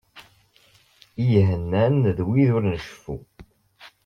I 1.21 1.25
ihennan 1.39 1.95
d 2.17 2.19
wid 2.25 2.47
ur 2.55 2.63
nceffu. 2.71 3.17